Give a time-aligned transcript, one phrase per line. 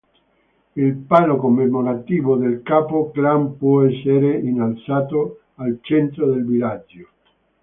[0.77, 7.07] Il palo commemorativo del capo clan può essere innalzato al centro del villaggio.